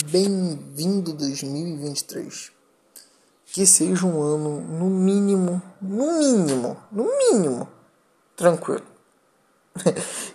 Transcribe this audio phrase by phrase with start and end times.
[0.00, 2.50] Bem-vindo 2023.
[3.44, 7.68] Que seja um ano, no mínimo, no mínimo, no mínimo,
[8.34, 8.86] tranquilo.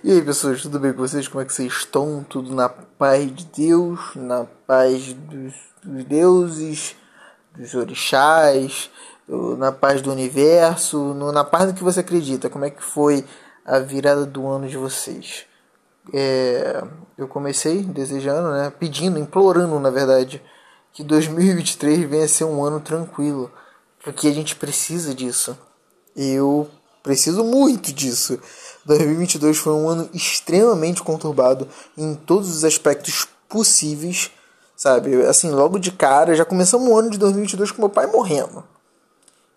[0.04, 1.28] e aí, pessoas, tudo bem com vocês?
[1.28, 2.23] Como é que vocês estão?
[2.29, 6.96] Tudo na paz de Deus, na paz dos, dos deuses,
[7.55, 8.92] dos orixás,
[9.58, 12.47] na paz do universo, no, na paz do que você acredita.
[12.47, 13.26] Como é que foi
[13.65, 15.47] a virada do ano de vocês?
[16.13, 16.84] É,
[17.17, 20.41] eu comecei desejando, né, pedindo, implorando, na verdade,
[20.94, 23.52] que 2023 venha ser um ano tranquilo,
[24.04, 25.58] porque a gente precisa disso.
[26.16, 26.70] Eu
[27.04, 28.40] preciso muito disso.
[28.85, 34.32] 2022 foi um ano extremamente conturbado em todos os aspectos possíveis,
[34.76, 35.26] sabe?
[35.26, 38.63] Assim, logo de cara, já começamos o ano de 2022 com meu pai morrendo.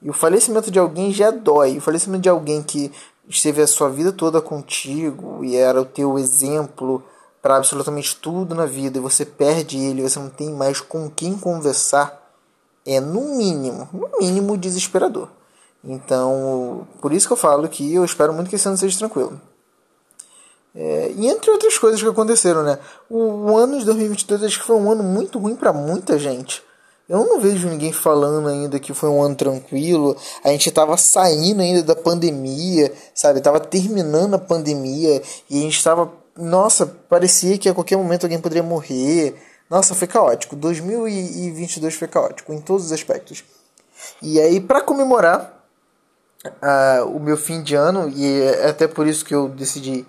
[0.03, 1.77] E o falecimento de alguém já dói.
[1.77, 2.91] O falecimento de alguém que
[3.31, 7.03] esteve a sua vida toda contigo e era o teu exemplo
[7.41, 11.39] para absolutamente tudo na vida e você perde ele, você não tem mais com quem
[11.39, 12.21] conversar,
[12.85, 15.29] é no mínimo, no mínimo desesperador.
[15.83, 19.41] Então, por isso que eu falo que eu espero muito que esse ano seja tranquilo.
[20.75, 22.79] É, e entre outras coisas que aconteceram, né?
[23.09, 23.19] O,
[23.53, 26.63] o ano de 2022 acho que foi um ano muito ruim para muita gente.
[27.11, 30.17] Eu não vejo ninguém falando ainda que foi um ano tranquilo.
[30.45, 33.41] A gente estava saindo ainda da pandemia, sabe?
[33.41, 38.41] Tava terminando a pandemia e a gente estava, nossa, parecia que a qualquer momento alguém
[38.41, 39.35] poderia morrer.
[39.69, 40.55] Nossa, foi caótico.
[40.55, 43.43] 2022 foi caótico em todos os aspectos.
[44.23, 45.67] E aí, para comemorar
[46.45, 50.07] uh, o meu fim de ano, e é até por isso que eu decidi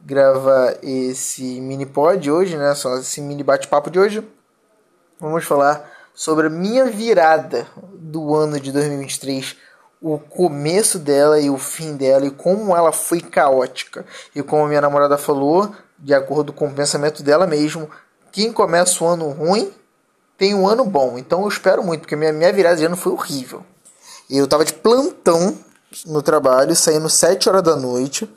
[0.00, 2.74] gravar esse mini pod hoje, né?
[2.74, 4.26] Só esse mini bate-papo de hoje.
[5.20, 9.54] Vamos falar sobre a minha virada do ano de 2023,
[10.02, 14.04] o começo dela e o fim dela e como ela foi caótica.
[14.34, 17.88] E como minha namorada falou, de acordo com o pensamento dela mesmo,
[18.32, 19.72] quem começa o ano ruim
[20.36, 21.16] tem um ano bom.
[21.16, 23.64] Então eu espero muito, porque minha, minha virada de ano foi horrível.
[24.28, 25.56] Eu tava de plantão
[26.04, 28.28] no trabalho, saindo 7 horas da noite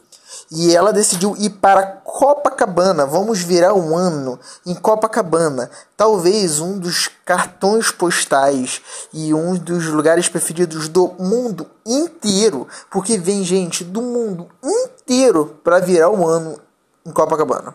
[0.52, 3.06] e ela decidiu ir para Copacabana.
[3.06, 5.72] Vamos virar um ano em Copacabana.
[5.96, 8.82] Talvez um dos cartões postais
[9.14, 15.80] e um dos lugares preferidos do mundo inteiro, porque vem gente do mundo inteiro para
[15.80, 16.60] virar um ano
[17.06, 17.74] em Copacabana.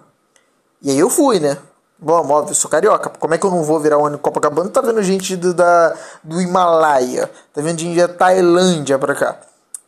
[0.82, 1.56] E aí eu fui, né?
[1.98, 3.08] Bom, óbvio, sou carioca.
[3.08, 4.68] Como é que eu não vou virar um ano em Copacabana?
[4.68, 9.40] Tá vendo gente do, da, do Himalaia, tá vendo gente da Tailândia pra cá.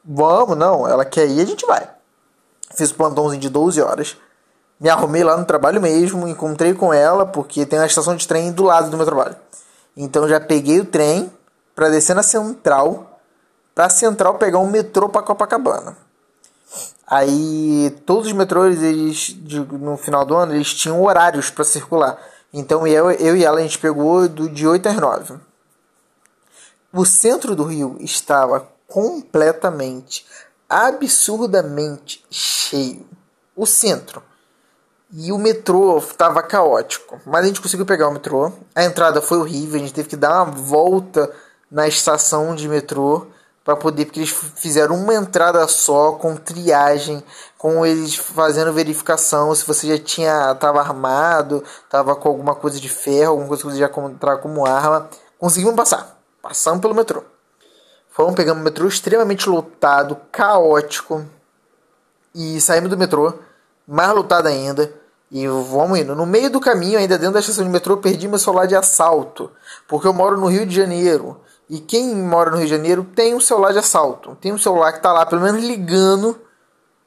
[0.02, 1.97] Vamos, não, ela quer ir, a gente vai.
[2.74, 4.16] Fiz o plantãozinho de 12 horas.
[4.80, 8.52] Me arrumei lá no trabalho mesmo, encontrei com ela, porque tem uma estação de trem
[8.52, 9.36] do lado do meu trabalho.
[9.96, 11.32] Então já peguei o trem
[11.74, 13.20] para descer na central,
[13.74, 15.96] para central pegar um metrô para Copacabana.
[17.06, 19.36] Aí todos os metrôs, eles,
[19.72, 22.18] no final do ano, eles tinham horários para circular.
[22.52, 25.34] Então eu, eu e ela a gente pegou do, de 8 às 9.
[26.92, 30.26] O centro do Rio estava completamente
[30.68, 33.06] absurdamente cheio.
[33.56, 34.22] O centro.
[35.10, 37.20] E o metrô estava caótico.
[37.24, 38.52] Mas a gente conseguiu pegar o metrô.
[38.74, 39.76] A entrada foi horrível.
[39.76, 41.32] A gente teve que dar uma volta
[41.70, 43.26] na estação de metrô
[43.64, 47.22] para poder, porque eles fizeram uma entrada só com triagem,
[47.58, 52.88] com eles fazendo verificação se você já tinha estava armado, estava com alguma coisa de
[52.88, 55.10] ferro, alguma coisa que você já encontrar como arma.
[55.38, 57.22] Conseguimos passar, passamos pelo metrô.
[58.18, 61.24] Fomos pegando um metrô extremamente lotado, caótico.
[62.34, 63.32] E saímos do metrô,
[63.86, 64.92] mais lotado ainda.
[65.30, 66.16] E vamos indo.
[66.16, 69.52] No meio do caminho, ainda dentro da estação de metrô, perdi meu celular de assalto.
[69.86, 71.40] Porque eu moro no Rio de Janeiro.
[71.70, 74.36] E quem mora no Rio de Janeiro tem um celular de assalto.
[74.40, 76.36] Tem um celular que tá lá, pelo menos ligando.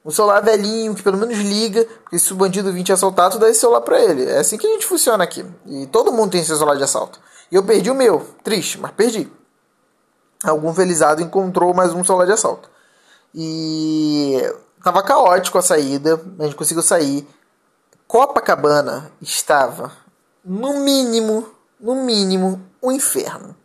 [0.02, 1.86] Um celular velhinho, que pelo menos liga.
[2.04, 4.24] Porque se o bandido vir te assaltar, tu dá esse celular pra ele.
[4.24, 5.44] É assim que a gente funciona aqui.
[5.66, 7.20] E todo mundo tem esse celular de assalto.
[7.50, 8.26] E eu perdi o meu.
[8.42, 9.30] Triste, mas perdi
[10.42, 12.68] algum felizado encontrou mais um celular de assalto.
[13.34, 14.40] E
[14.82, 17.26] tava caótico a saída, a gente conseguiu sair.
[18.06, 19.92] Copacabana estava,
[20.44, 21.48] no mínimo,
[21.80, 23.56] no mínimo, um inferno.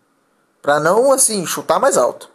[0.61, 2.29] Para não assim chutar mais alto.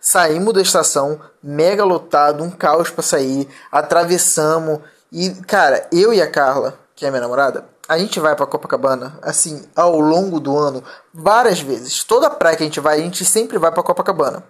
[0.00, 4.80] Saímos da estação, mega lotado, um caos para sair, atravessamos
[5.12, 9.18] e, cara, eu e a Carla, que é minha namorada, a gente vai para Copacabana,
[9.20, 10.80] assim, ao longo do ano,
[11.12, 12.04] várias vezes.
[12.04, 14.44] Toda praia que a gente vai, a gente sempre vai para Copacabana.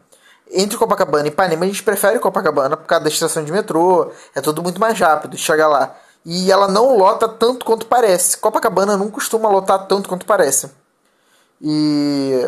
[0.53, 4.43] Entre Copacabana e Ipanema, a gente prefere Copacabana por causa da estação de metrô, é
[4.43, 5.97] tudo muito mais rápido, chega lá.
[6.23, 8.37] E ela não lota tanto quanto parece.
[8.37, 10.71] Copacabana não costuma lotar tanto quanto parece.
[11.63, 12.47] E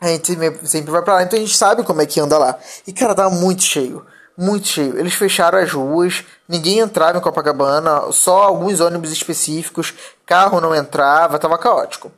[0.00, 0.36] a gente
[0.66, 2.58] sempre vai pra lá, então a gente sabe como é que anda lá.
[2.88, 4.04] E cara, tá muito cheio.
[4.36, 4.98] Muito cheio.
[4.98, 9.94] Eles fecharam as ruas, ninguém entrava em Copacabana, só alguns ônibus específicos,
[10.24, 12.12] carro não entrava, tava caótico.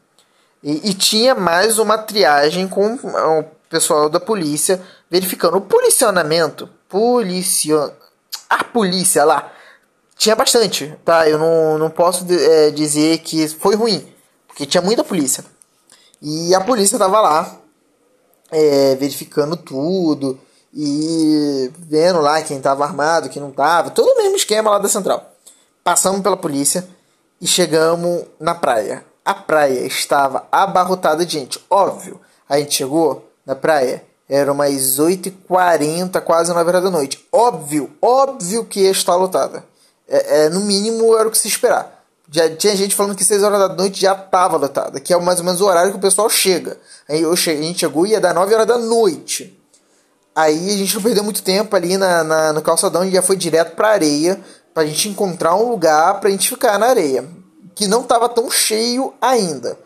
[0.63, 6.69] E, e tinha mais uma triagem com o pessoal da polícia verificando o policionamento.
[6.89, 7.91] Policion...
[8.51, 9.53] A polícia lá
[10.17, 11.29] tinha bastante, tá?
[11.29, 14.07] Eu não, não posso é, dizer que foi ruim,
[14.49, 15.45] porque tinha muita polícia.
[16.21, 17.57] E a polícia tava lá,
[18.51, 20.41] é, verificando tudo
[20.73, 24.89] e vendo lá quem tava armado, quem não tava, todo o mesmo esquema lá da
[24.89, 25.33] central.
[25.83, 26.87] Passamos pela polícia
[27.41, 29.05] e chegamos na praia.
[29.25, 32.21] A praia estava abarrotada de gente, óbvio.
[32.49, 37.27] A gente chegou na praia, era umas 8h40, quase 9 horas da noite.
[37.33, 39.65] Óbvio, óbvio que ia estar lotada.
[40.07, 42.05] É, é, no mínimo era o que se esperar.
[42.31, 45.39] Já tinha gente falando que 6 horas da noite já estava lotada, que é mais
[45.39, 46.79] ou menos o horário que o pessoal chega.
[47.09, 49.58] Aí a gente chegou e ia dar 9 horas da noite.
[50.39, 53.37] Aí a gente não perdeu muito tempo ali na, na no calçadão e já foi
[53.37, 54.39] direto pra areia,
[54.73, 57.25] pra gente encontrar um lugar pra gente ficar na areia.
[57.75, 59.77] Que não tava tão cheio ainda.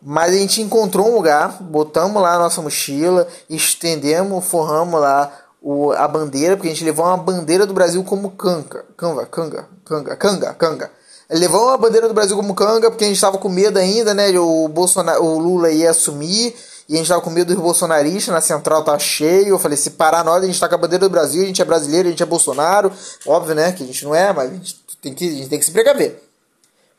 [0.00, 5.30] Mas a gente encontrou um lugar, botamos lá a nossa mochila, estendemos, forramos lá
[5.60, 8.86] o, a bandeira, porque a gente levou uma bandeira do Brasil como canga.
[8.96, 10.90] Canga, canga, canga, canga, canga.
[11.28, 14.30] Levou uma bandeira do Brasil como canga, porque a gente estava com medo ainda, né?
[14.38, 16.56] O, Bolsonaro, o Lula ia assumir.
[16.90, 19.48] E a gente estava com medo dos bolsonaristas, na central tá cheio.
[19.48, 21.62] Eu falei, se parar nós, a gente tá com a bandeira do Brasil, a gente
[21.62, 22.92] é brasileiro, a gente é Bolsonaro.
[23.24, 23.72] Óbvio, né?
[23.72, 25.70] Que a gente não é, mas a gente tem que, a gente tem que se
[25.70, 26.20] precaver.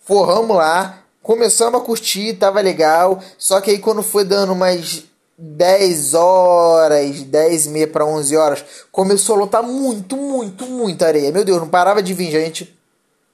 [0.04, 3.22] Forramos lá, Começamos a curtir, tava legal.
[3.38, 5.04] Só que aí quando foi dando umas
[5.38, 11.32] 10 horas, 10 e meia para 11 horas, começou a lotar muito, muito, muita areia.
[11.32, 12.76] Meu Deus, não parava de vir gente.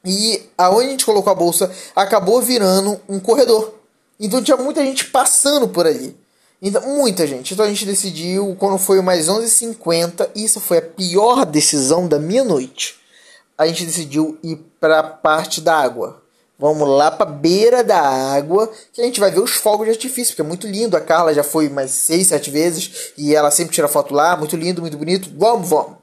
[0.03, 3.73] E aonde a gente colocou a bolsa acabou virando um corredor.
[4.19, 6.15] Então tinha muita gente passando por ali.
[6.61, 7.53] Então, muita gente.
[7.53, 12.43] Então a gente decidiu, quando foi mais 11h50, isso foi a pior decisão da minha
[12.43, 12.95] noite.
[13.57, 16.21] A gente decidiu ir para a parte da água.
[16.59, 20.33] Vamos lá pra beira da água, que a gente vai ver os fogos de artifício,
[20.33, 20.97] porque é muito lindo.
[20.97, 24.55] A Carla já foi mais seis, sete vezes e ela sempre tira foto lá, muito
[24.55, 25.29] lindo, muito bonito.
[25.37, 25.97] Vamos, vamos.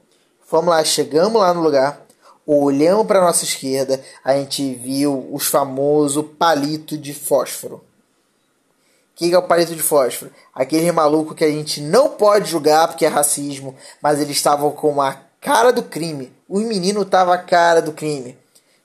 [0.49, 2.05] Vamos lá, chegamos lá no lugar,
[2.45, 7.81] olhamos para nossa esquerda, a gente viu os famosos palito de fósforo.
[9.15, 10.31] Que é o palito de fósforo?
[10.53, 15.01] Aquele maluco que a gente não pode julgar porque é racismo, mas eles estavam com
[15.01, 16.33] a cara do crime.
[16.49, 18.37] O menino tava a cara do crime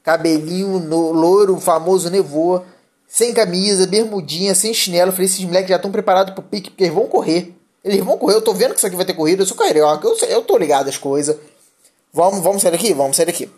[0.02, 2.62] cabelinho no, loiro, famoso nevô,
[3.06, 5.12] sem camisa, bermudinha, sem chinelo.
[5.12, 7.54] falei, esses moleques já estão preparados pro pique, porque eles vão correr.
[7.84, 10.06] Eles vão correr, eu tô vendo que isso aqui vai ter corrida, eu sou carioca,
[10.06, 11.36] eu, eu tô ligado às coisas.
[12.12, 12.92] Vamos, vamos sair daqui?
[12.92, 13.50] Vamos sair daqui.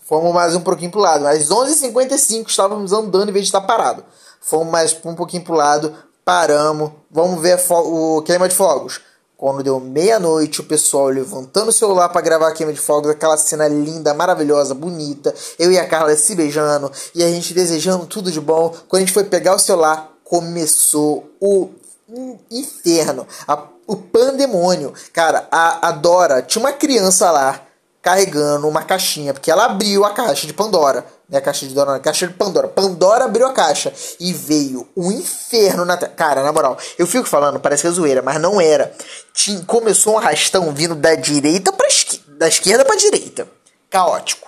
[0.00, 1.26] Fomos mais um pouquinho pro lado.
[1.26, 4.04] Às 11h55 estávamos andando em vez de estar parado.
[4.40, 5.94] Fomos mais um pouquinho pro lado,
[6.24, 6.92] paramos.
[7.10, 9.00] Vamos ver o queima de fogos.
[9.36, 13.36] Quando deu meia-noite, o pessoal levantando o celular para gravar a queima de fogos, aquela
[13.36, 15.34] cena linda, maravilhosa, bonita.
[15.58, 18.74] Eu e a Carla se beijando e a gente desejando tudo de bom.
[18.88, 21.68] Quando a gente foi pegar o celular, começou o
[22.50, 24.94] inferno, a, o pandemônio.
[25.12, 27.60] Cara, a, a Dora tinha uma criança lá
[28.00, 31.04] carregando uma caixinha, porque ela abriu a caixa de Pandora.
[31.28, 32.68] Né, a caixa de Dora, a caixa de Pandora.
[32.68, 37.58] Pandora abriu a caixa e veio um inferno na Cara, na moral, eu fico falando,
[37.58, 38.92] parece que é zoeira, mas não era.
[39.34, 43.48] Tinha, começou um arrastão vindo da direita para esquerda, da esquerda para direita.
[43.90, 44.46] Caótico.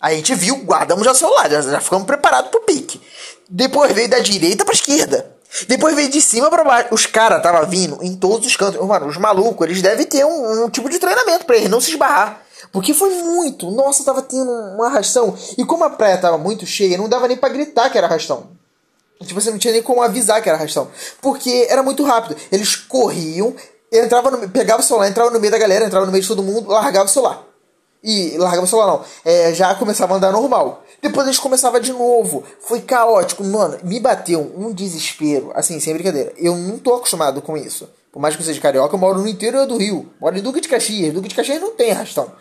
[0.00, 3.00] A gente viu, guardamos já o celular, já, já ficamos preparados pro pique.
[3.48, 5.36] Depois veio da direita pra esquerda.
[5.66, 6.94] Depois veio de cima para baixo.
[6.94, 8.80] Os caras tava vindo em todos os cantos.
[8.86, 11.90] Mano, os malucos, eles devem ter um, um tipo de treinamento para eles não se
[11.90, 12.42] esbarrar.
[12.72, 13.70] Porque foi muito.
[13.70, 15.36] Nossa, tava tendo uma arrastão.
[15.56, 18.48] E como a praia tava muito cheia, não dava nem para gritar que era arrastão.
[19.24, 20.88] Tipo, você não tinha nem como avisar que era arrastão.
[21.20, 22.36] Porque era muito rápido.
[22.50, 23.54] Eles corriam,
[23.92, 26.42] entrava no, pegava o celular, entrava no meio da galera, entrava no meio de todo
[26.42, 27.44] mundo, largava o celular.
[28.02, 29.04] E largava o celular não.
[29.24, 30.84] É, já começava a andar normal.
[31.02, 32.42] Depois eles começavam de novo.
[32.60, 33.44] Foi caótico.
[33.44, 35.50] Mano, me bateu um desespero.
[35.54, 36.32] Assim, sem brincadeira.
[36.36, 37.88] Eu não tô acostumado com isso.
[38.12, 40.12] Por mais que eu seja carioca, eu moro no interior do Rio.
[40.20, 41.14] Moro em Duque de Caxias.
[41.14, 42.32] Duque de Caxias não tem arrastão.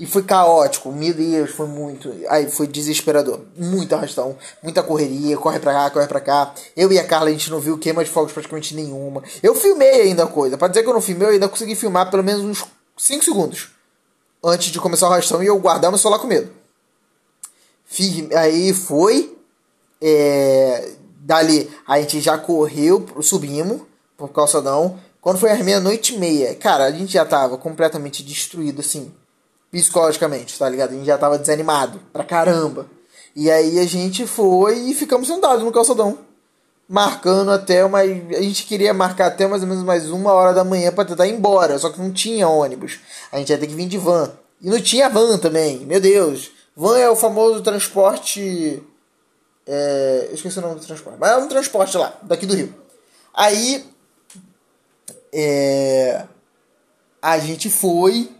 [0.00, 2.14] E foi caótico, meu Deus, foi muito.
[2.28, 3.40] Aí foi desesperador.
[3.56, 6.54] Muito arrastão, muita correria, corre pra cá, corre pra cá.
[6.76, 9.24] Eu e a Carla, a gente não viu queima de fogos praticamente nenhuma.
[9.42, 10.56] Eu filmei ainda a coisa.
[10.56, 12.64] Pra dizer que eu não filmei, eu ainda consegui filmar pelo menos uns
[12.96, 13.70] 5 segundos.
[14.42, 16.48] Antes de começar o arrastão e eu guardar meu celular com medo.
[18.36, 19.36] Aí foi.
[20.00, 20.92] É,
[21.22, 23.80] dali a gente já correu, subimos
[24.16, 24.96] pro calçadão.
[25.28, 29.12] Quando foi às meia-noite e meia, cara, a gente já tava completamente destruído assim
[29.70, 30.92] psicologicamente, tá ligado?
[30.92, 32.86] A gente já tava desanimado pra caramba.
[33.36, 36.20] E aí a gente foi e ficamos sentados no calçadão.
[36.88, 37.98] marcando até uma.
[37.98, 41.26] A gente queria marcar até mais ou menos mais uma hora da manhã para tentar
[41.26, 42.98] ir embora, só que não tinha ônibus.
[43.30, 44.32] A gente ia ter que vir de van.
[44.62, 46.50] E não tinha van também, meu Deus.
[46.74, 48.82] Van é o famoso transporte.
[49.66, 52.74] É, eu esqueci o nome do transporte, mas é um transporte lá, daqui do Rio.
[53.34, 53.97] Aí.
[55.32, 56.24] É,
[57.20, 58.30] a gente foi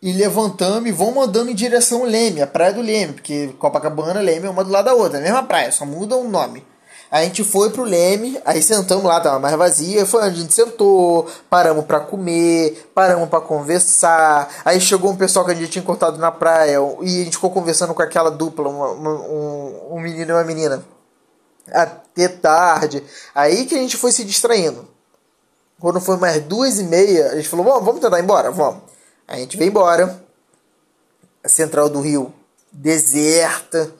[0.00, 4.22] e levantamos e vamos andando em direção ao Leme, a praia do Leme, porque Copacabana
[4.22, 6.28] e Leme é uma do lado da outra, é a mesma praia, só muda o
[6.28, 6.64] nome.
[7.10, 10.52] A gente foi pro Leme, aí sentamos lá, tava mais vazia, foi onde a gente
[10.52, 14.52] sentou, paramos para comer, paramos para conversar.
[14.64, 17.50] Aí chegou um pessoal que a gente tinha encontrado na praia e a gente ficou
[17.50, 20.84] conversando com aquela dupla, uma, uma, um, um menino e uma menina,
[21.72, 23.02] até tarde.
[23.32, 24.95] Aí que a gente foi se distraindo.
[25.78, 28.50] Quando foi mais duas e meia, a gente falou: vamos, vamos tentar ir embora?
[28.50, 28.82] Vamos.
[29.28, 30.24] A gente veio embora.
[31.44, 32.32] A central do Rio
[32.72, 33.92] deserta.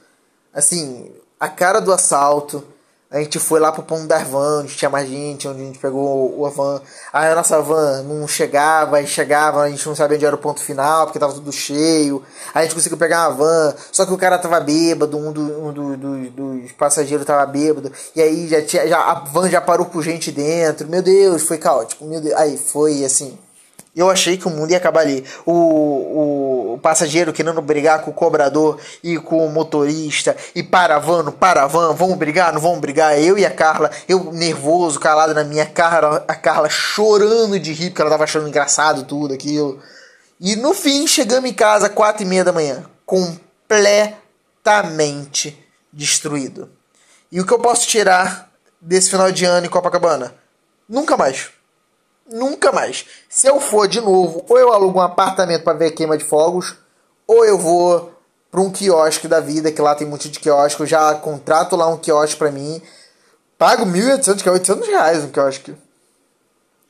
[0.52, 2.64] Assim, a cara do assalto.
[3.08, 5.78] A gente foi lá pro ponto da van, onde tinha mais gente, onde a gente
[5.78, 6.82] pegou o van.
[7.12, 10.38] Aí a nossa van não chegava, aí chegava, a gente não sabia onde era o
[10.38, 12.20] ponto final, porque tava tudo cheio.
[12.52, 15.40] Aí a gente conseguiu pegar uma van, só que o cara tava bêbado, um, do,
[15.40, 17.92] um do, do, dos passageiros tava bêbado.
[18.14, 20.88] E aí já tinha, já, a van já parou com gente dentro.
[20.88, 22.04] Meu Deus, foi caótico.
[22.04, 23.38] Meu Deus, aí foi assim
[23.96, 25.24] eu achei que o mundo ia acabar ali.
[25.46, 30.36] O, o, o, passageiro querendo brigar com o cobrador e com o motorista.
[30.54, 33.18] E para van, não para van, vamos brigar, não vamos brigar.
[33.18, 37.88] Eu e a Carla, eu nervoso, calado na minha cara, a Carla chorando de rir,
[37.88, 39.80] porque ela tava achando engraçado tudo aquilo.
[40.38, 42.84] E no fim, chegamos em casa quatro e meia da manhã.
[43.06, 45.58] Completamente
[45.90, 46.68] destruído.
[47.32, 50.34] E o que eu posso tirar desse final de ano em Copacabana?
[50.86, 51.55] Nunca mais.
[52.28, 53.06] Nunca mais.
[53.28, 56.76] Se eu for de novo, ou eu alugo um apartamento para ver queima de fogos,
[57.26, 58.12] ou eu vou
[58.50, 61.86] para um quiosque da vida, que lá tem muito de quiosque, eu já contrato lá
[61.88, 62.80] um quiosque para mim,
[63.58, 65.76] pago 1.800, que é 800 reais um quiosque.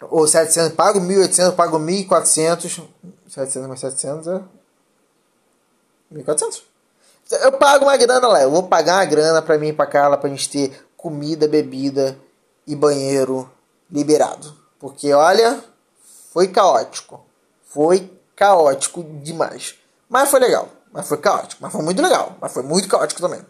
[0.02, 2.82] Ou 700, pago 1.800, pago 1.400,
[3.28, 4.40] 700 mais 700 é
[6.14, 6.62] 1.400.
[7.42, 10.16] Eu pago uma grana lá, eu vou pagar uma grana para mim e pra Carla
[10.16, 12.16] pra gente ter comida, bebida
[12.66, 13.50] e banheiro
[13.90, 14.65] liberado.
[14.78, 15.62] Porque olha,
[16.32, 17.24] foi caótico.
[17.68, 19.74] Foi caótico demais.
[20.08, 20.68] Mas foi legal.
[20.92, 21.62] Mas foi caótico.
[21.62, 22.36] Mas foi muito legal.
[22.40, 23.40] Mas foi muito caótico também.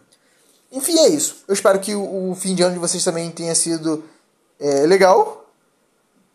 [0.71, 1.43] Enfim, é isso.
[1.47, 4.03] Eu espero que o, fim de ano de vocês também tenha sido
[4.59, 5.45] é, legal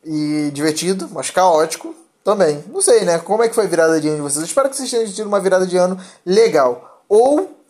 [0.04, 1.94] e divertido, mas caótico
[2.24, 2.64] também.
[2.68, 3.18] Não sei, né?
[3.18, 4.38] Como é que foi a virada de ano de vocês?
[4.38, 7.02] Eu espero que vocês tenham tido uma virada de ano legal.
[7.08, 7.61] Ou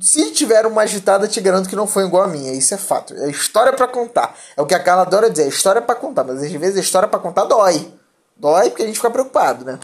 [0.00, 2.52] se tiver uma agitada, te garanto que não foi igual a minha.
[2.52, 3.14] Isso é fato.
[3.14, 4.34] É história para contar.
[4.56, 5.44] É o que a Carla adora dizer.
[5.44, 6.24] É história para contar.
[6.24, 7.92] Mas às vezes a história para contar dói.
[8.36, 9.78] Dói porque a gente fica preocupado, né?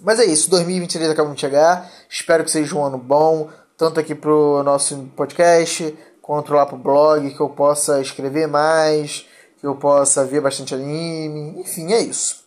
[0.00, 0.50] Mas é isso.
[0.50, 1.90] 2023 acabou de chegar.
[2.08, 3.48] Espero que seja um ano bom.
[3.76, 7.34] Tanto aqui pro nosso podcast, quanto lá pro blog.
[7.34, 9.26] Que eu possa escrever mais.
[9.60, 11.60] Que eu possa ver bastante anime.
[11.60, 12.44] Enfim, é isso.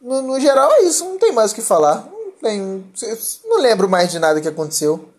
[0.00, 1.04] No, no geral é isso.
[1.04, 2.06] Não tem mais o que falar.
[2.10, 2.84] Não, tem,
[3.44, 5.11] não lembro mais de nada que aconteceu.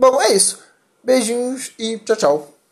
[0.00, 0.58] Bom, é isso.
[1.04, 2.59] Beijinhos e tchau, tchau.